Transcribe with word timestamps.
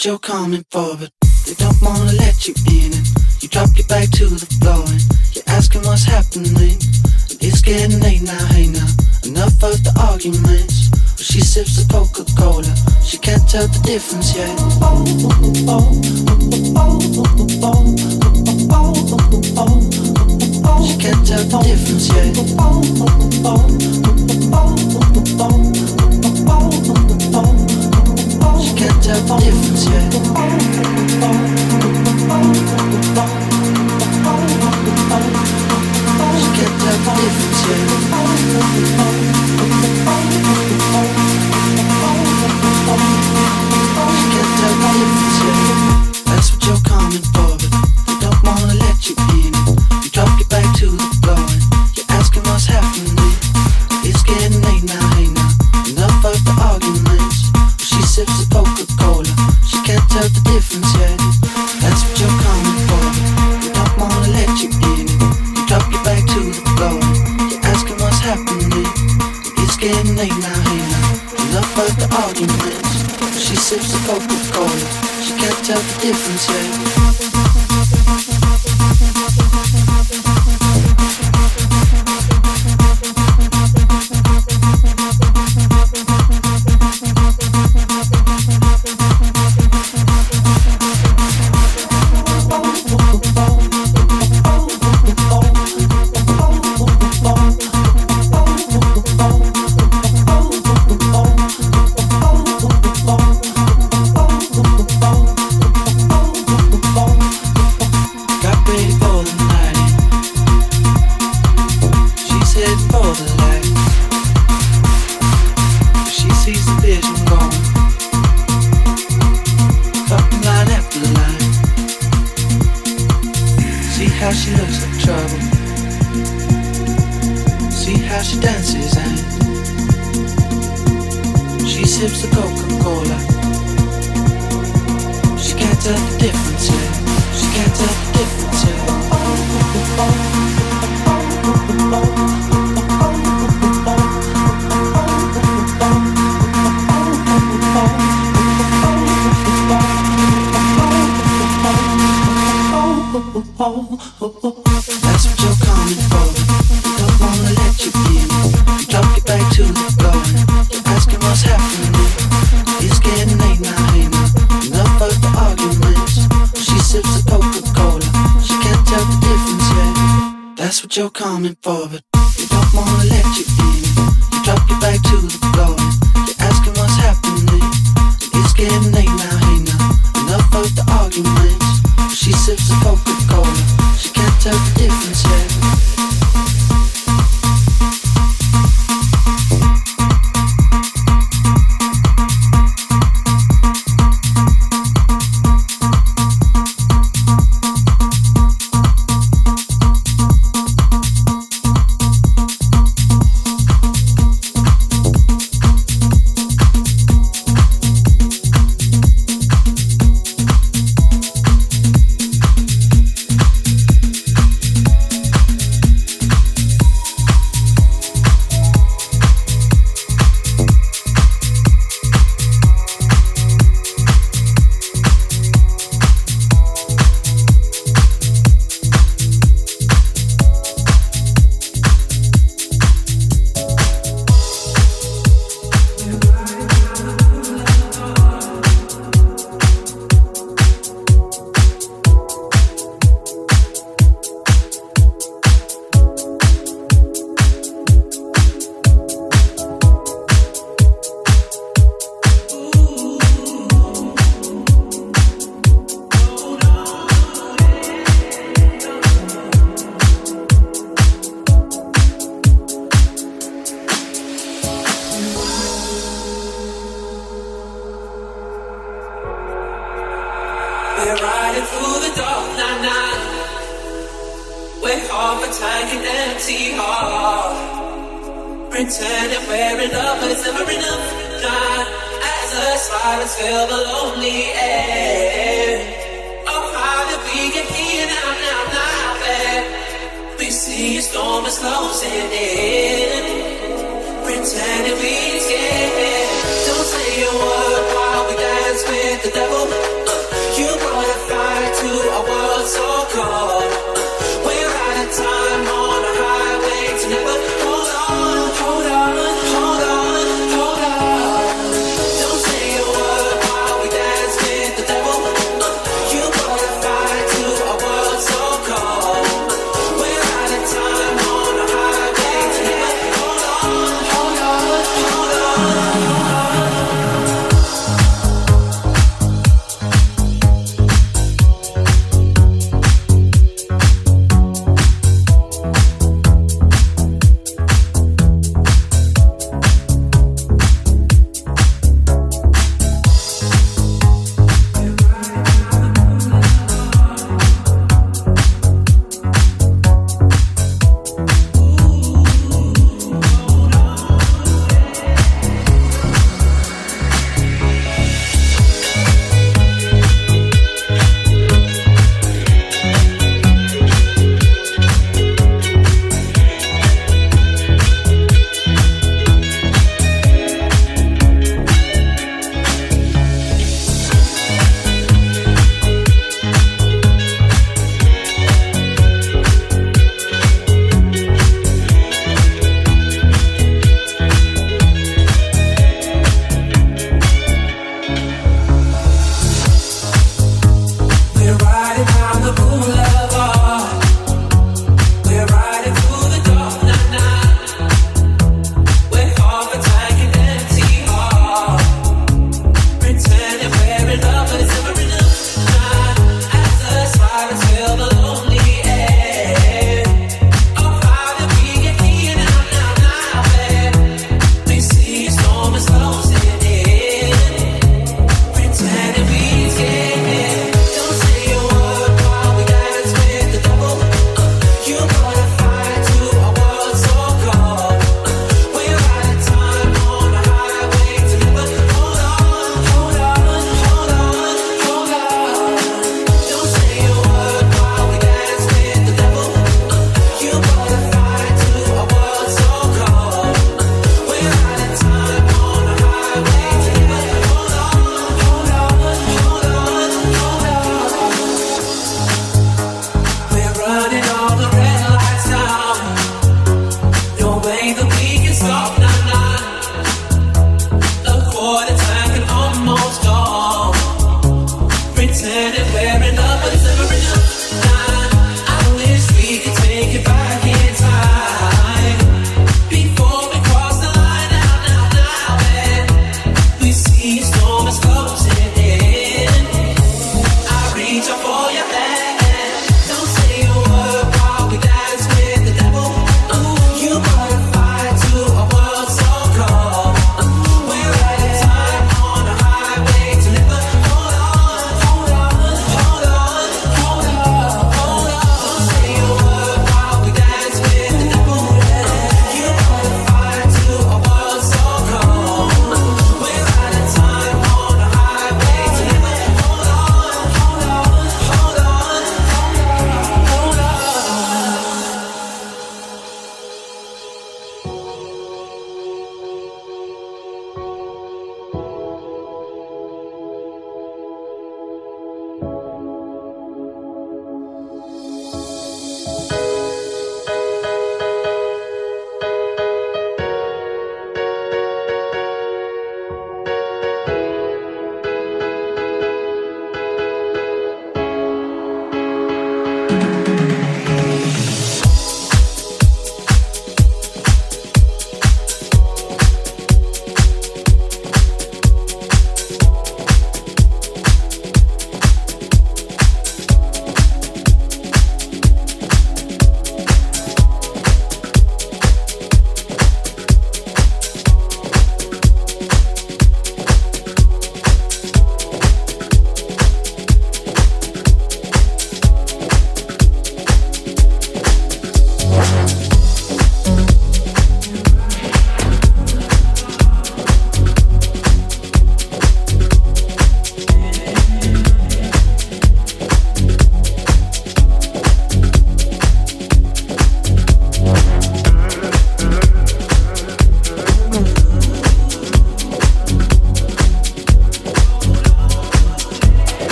what 0.00 0.06
you're 0.06 0.18
coming 0.18 0.64
for, 0.70 0.79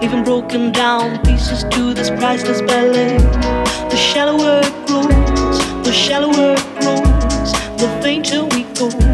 leaving 0.00 0.24
broken 0.24 0.72
down 0.72 1.18
pieces 1.24 1.64
to 1.64 1.94
this 1.94 2.10
priceless 2.10 2.62
ballet. 2.62 3.18
The 3.90 3.96
shallower 3.96 4.60
it 4.62 4.86
grows, 4.86 5.58
the 5.84 5.92
shallower 5.92 6.54
it 6.54 6.80
grows, 6.80 7.52
the 7.80 7.88
fainter 8.02 8.44
we 8.44 8.62
go 8.74 9.07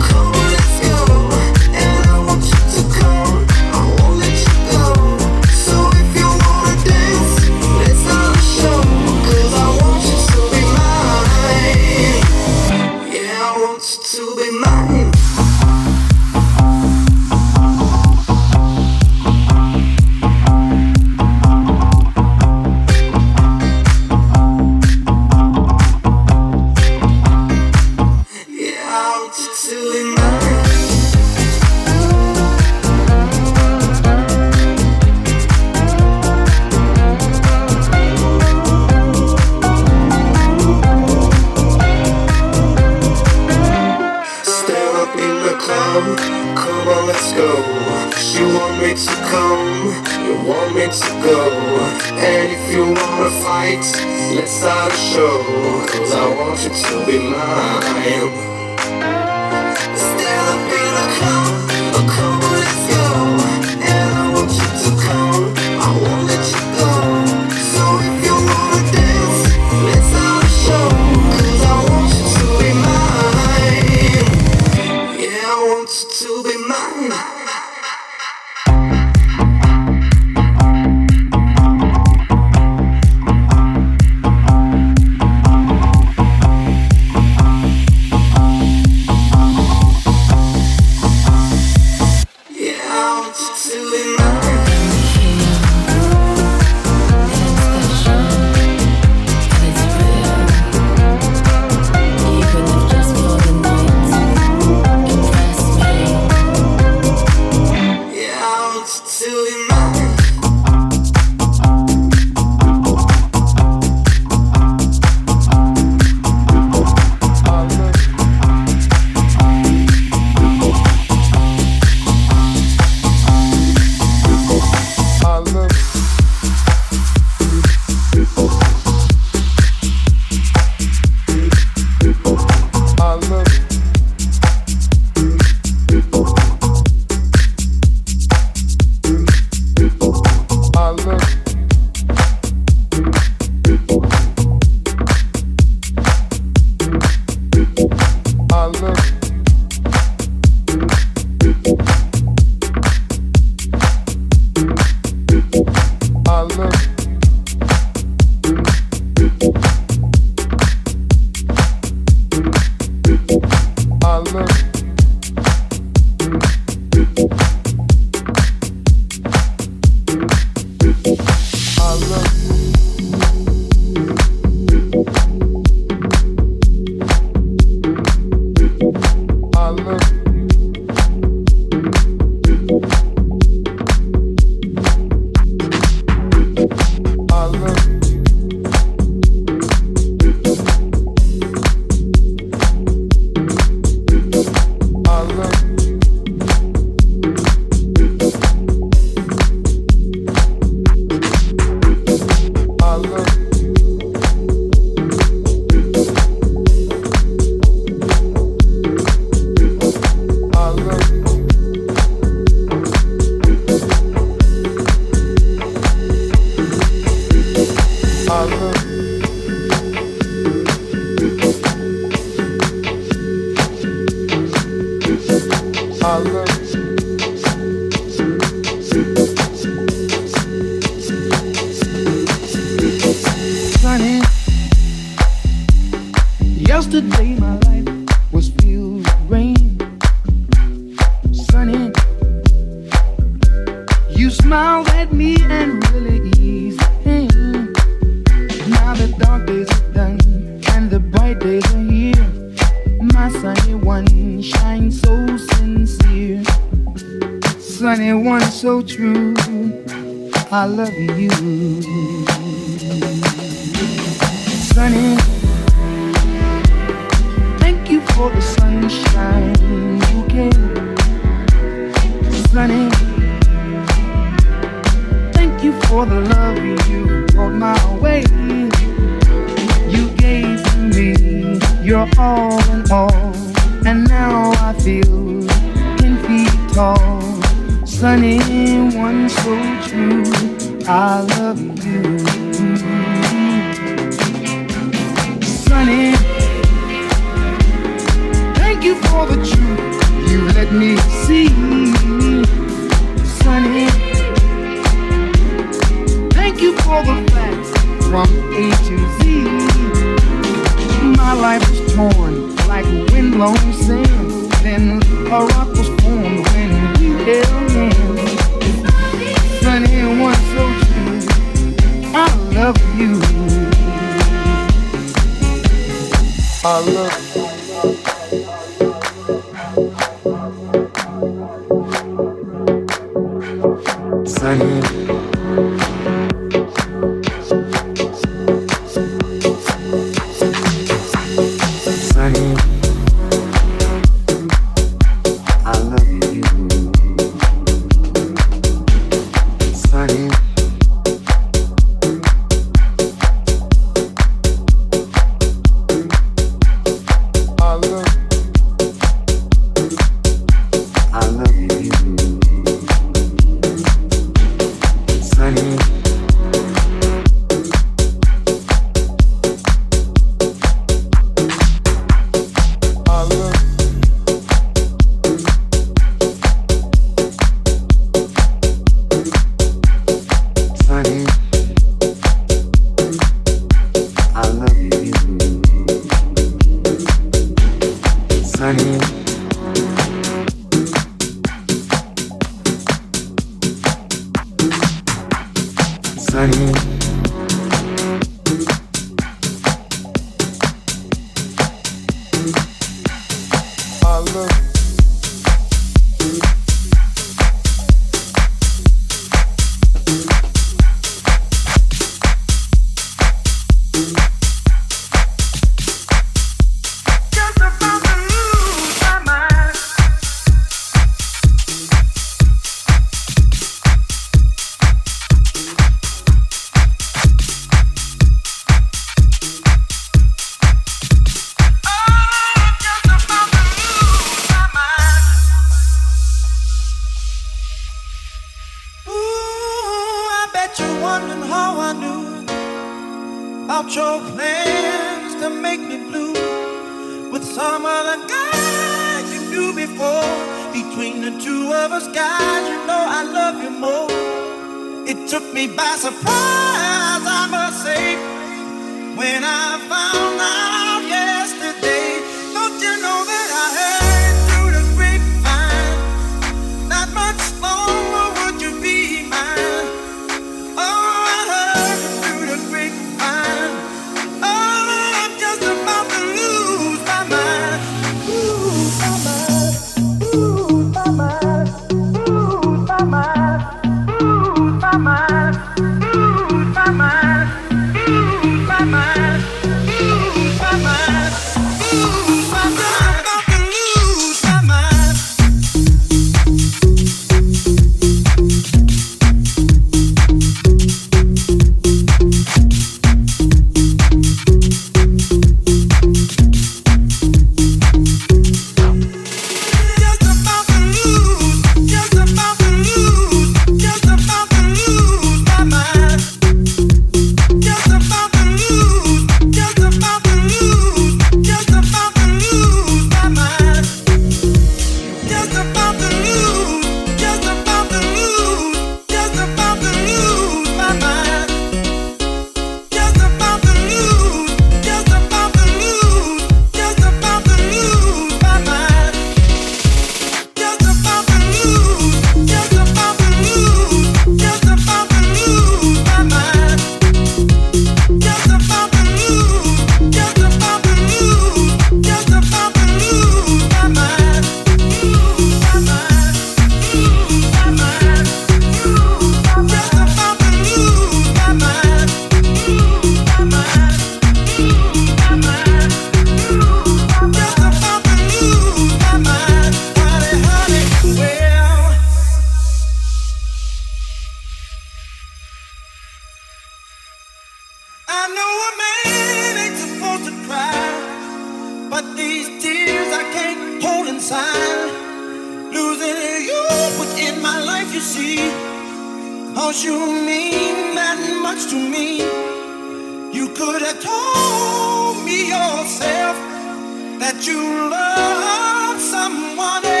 that 597.21 597.45
you 597.45 597.61
love 597.87 598.99
someone 598.99 599.85
else. 599.85 600.00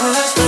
us. 0.00 0.47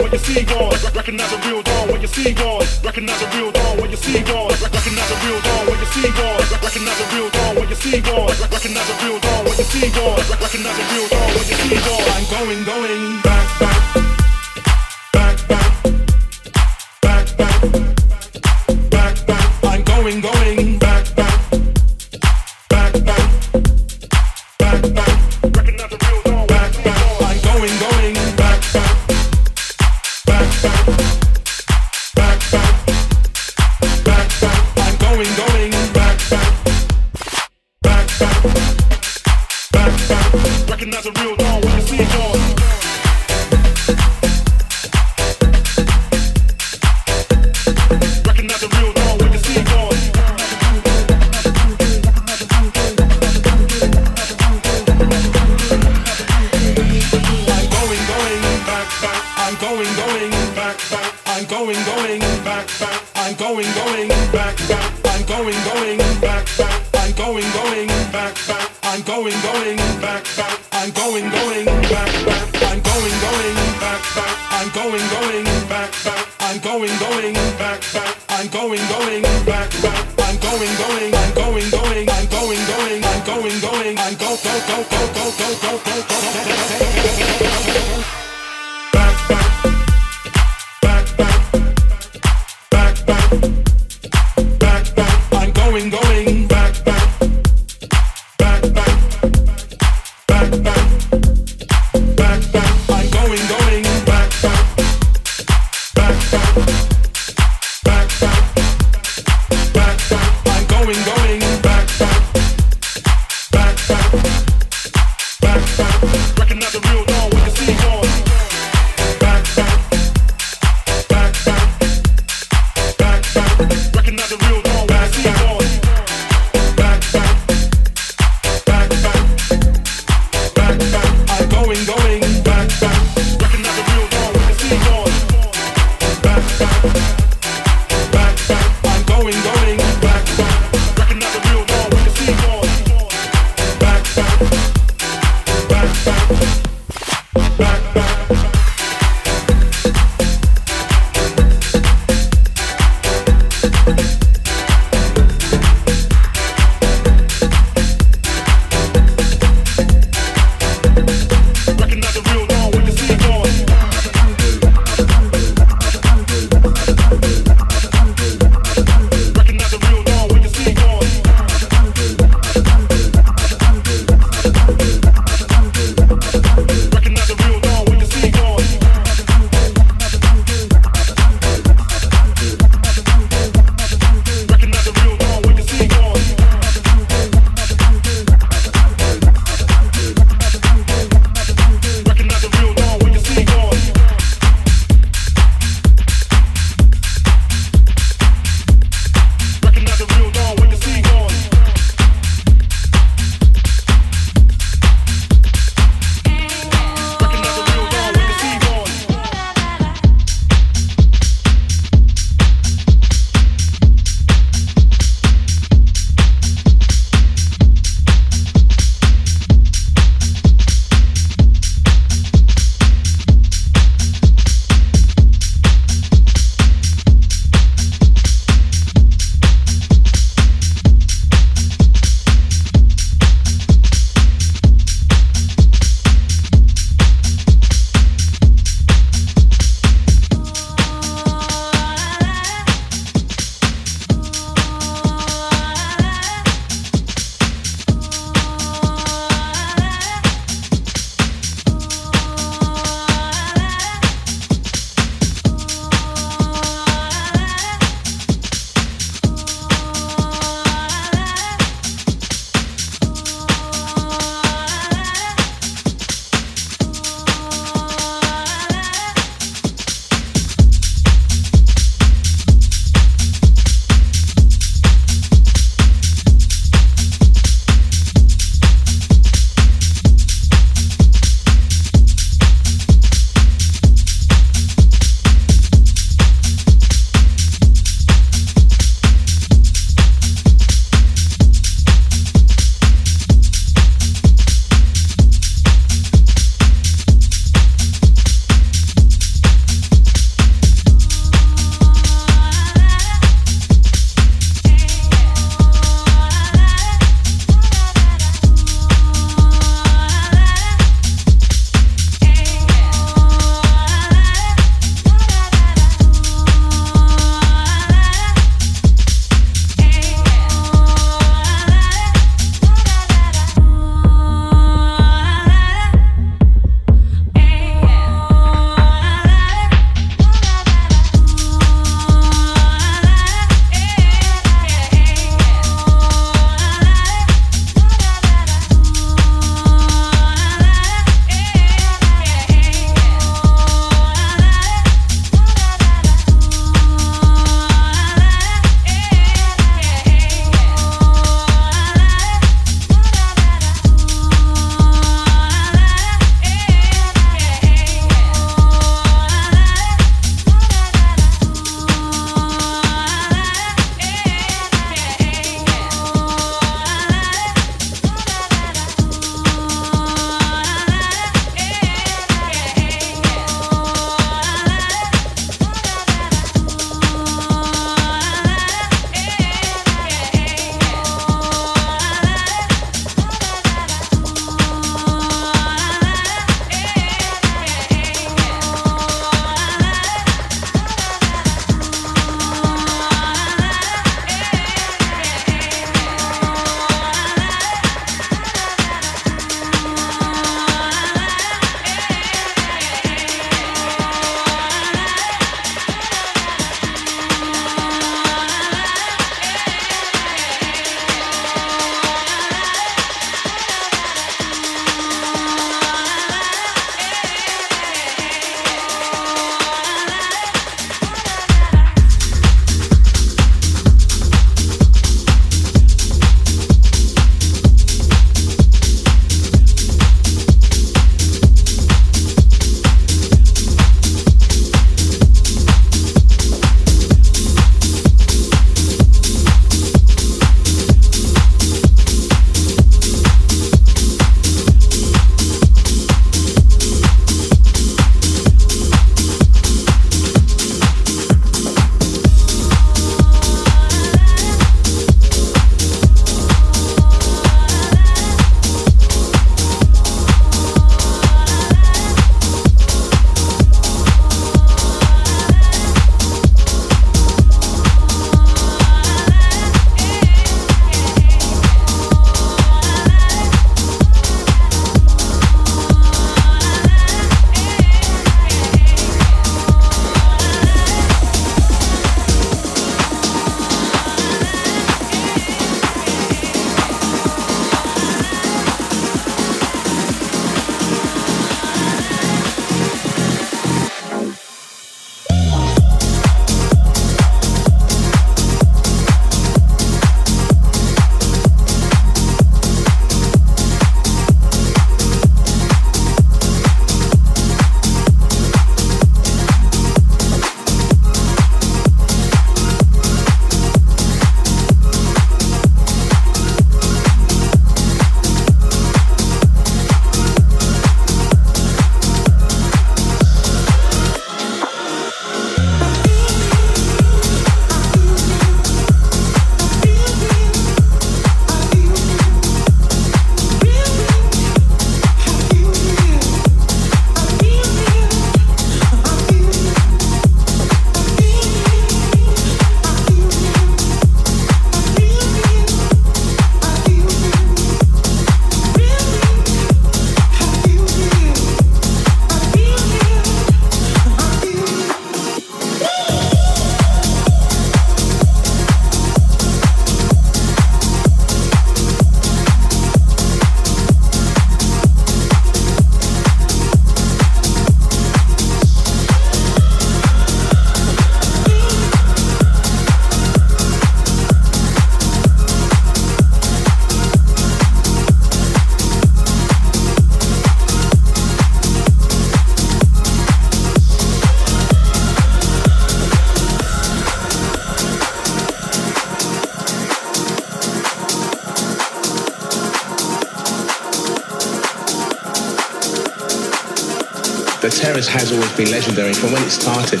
Has 598.08 598.32
always 598.32 598.50
been 598.56 598.72
legendary 598.72 599.12
from 599.12 599.36
when 599.36 599.44
it 599.44 599.52
started. 599.52 600.00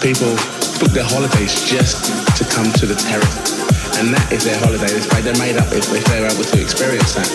People 0.00 0.32
book 0.80 0.88
their 0.96 1.04
holidays 1.04 1.52
just 1.68 2.08
to 2.40 2.48
come 2.48 2.72
to 2.80 2.88
the 2.88 2.96
terrace. 2.96 3.60
And 4.00 4.08
that 4.16 4.24
is 4.32 4.48
their 4.48 4.56
holiday. 4.56 4.88
It's 4.88 5.04
made, 5.12 5.28
they're 5.28 5.36
made 5.36 5.60
up 5.60 5.68
if, 5.68 5.84
if 5.92 6.00
they're 6.08 6.24
able 6.24 6.48
to 6.48 6.56
experience 6.56 7.12
that. 7.20 7.28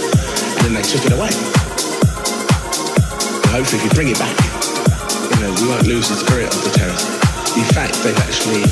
And 0.57 0.62
then 0.66 0.74
they 0.74 0.82
took 0.82 1.06
it 1.06 1.14
away. 1.14 1.30
And 3.45 3.49
hopefully 3.53 3.78
if 3.78 3.86
you 3.86 3.94
bring 3.94 4.10
it 4.10 4.18
back, 4.18 4.34
you 5.38 5.40
know, 5.45 5.53
we 5.62 5.70
won't 5.70 5.86
lose 5.86 6.10
the 6.10 6.18
spirit 6.18 6.49
of 6.49 6.66
the 6.66 6.74
terrace. 6.74 7.06
In 7.53 7.70
fact, 7.70 8.02
they've 8.02 8.18
actually 8.26 8.66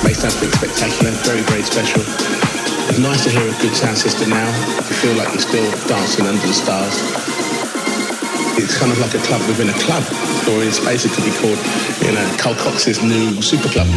made 0.00 0.16
something 0.16 0.48
spectacular, 0.56 1.12
very, 1.28 1.44
very 1.52 1.62
special. 1.62 2.00
It's 2.88 2.98
nice 3.04 3.28
to 3.28 3.30
hear 3.30 3.44
a 3.44 3.56
good 3.60 3.76
sound 3.76 4.00
system 4.00 4.32
now. 4.32 4.48
You 4.80 4.96
feel 4.96 5.14
like 5.14 5.28
you're 5.36 5.44
still 5.44 5.68
dancing 5.86 6.24
under 6.24 6.40
the 6.40 6.56
stars 6.56 7.21
it's 8.58 8.78
kind 8.78 8.92
of 8.92 8.98
like 8.98 9.14
a 9.14 9.22
club 9.26 9.40
within 9.48 9.68
a 9.68 9.78
club, 9.78 10.02
or 10.48 10.62
it's 10.62 10.80
be 11.22 11.30
called, 11.38 11.58
you 12.02 12.12
know, 12.12 12.36
Carl 12.38 12.54
Cox's 12.54 13.02
new 13.02 13.40
super 13.42 13.68
club. 13.68 13.88